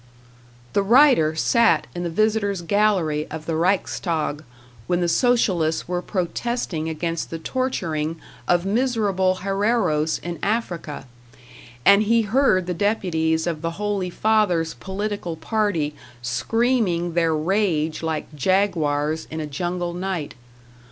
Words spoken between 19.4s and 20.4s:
jungle night.